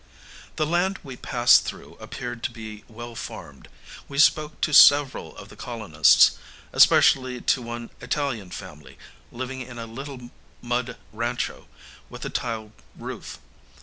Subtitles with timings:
[0.55, 3.67] The land we passed through appeared to be well farmed.
[4.09, 6.39] We spoke to several of the colonists,
[6.73, 8.97] especially to one Italian family,
[9.31, 11.67] living in a little mud rancho
[12.09, 13.37] with a tile roof.